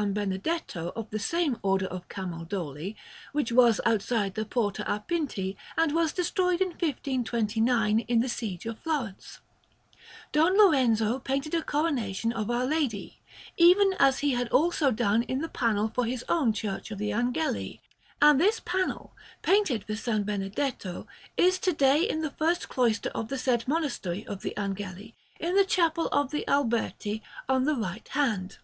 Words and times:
Benedetto, 0.00 0.94
of 0.96 1.10
the 1.10 1.18
same 1.18 1.58
Order 1.60 1.84
of 1.84 2.08
Camaldoli, 2.08 2.94
which 3.32 3.52
was 3.52 3.82
outside 3.84 4.34
the 4.34 4.46
Porta 4.46 4.82
a 4.90 5.00
Pinti 5.00 5.56
and 5.76 5.92
was 5.94 6.14
destroyed 6.14 6.62
in 6.62 6.68
1529, 6.68 7.98
in 8.08 8.20
the 8.20 8.28
siege 8.30 8.64
of 8.64 8.78
Florence, 8.78 9.40
Don 10.32 10.56
Lorenzo 10.56 11.18
painted 11.18 11.52
a 11.52 11.60
Coronation 11.62 12.32
of 12.32 12.50
Our 12.50 12.64
Lady, 12.64 13.18
even 13.58 13.92
as 13.98 14.20
he 14.20 14.30
had 14.30 14.48
also 14.48 14.90
done 14.90 15.22
in 15.24 15.42
the 15.42 15.50
panel 15.50 15.92
for 15.94 16.06
his 16.06 16.24
own 16.30 16.54
Church 16.54 16.90
of 16.90 16.96
the 16.96 17.12
Angeli; 17.12 17.82
and 18.22 18.40
this 18.40 18.58
panel, 18.58 19.12
painted 19.42 19.84
for 19.84 19.92
S. 19.92 20.06
Benedetto, 20.20 21.06
is 21.36 21.58
to 21.58 21.74
day 21.74 22.00
in 22.08 22.22
the 22.22 22.30
first 22.30 22.70
cloister 22.70 23.10
of 23.10 23.28
the 23.28 23.36
said 23.36 23.68
Monastery 23.68 24.26
of 24.26 24.40
the 24.40 24.56
Angeli, 24.56 25.14
in 25.38 25.56
the 25.56 25.64
Chapel 25.66 26.06
of 26.06 26.30
the 26.30 26.48
Alberti, 26.48 27.22
on 27.50 27.64
the 27.64 27.74
right 27.74 28.08
hand. 28.08 28.56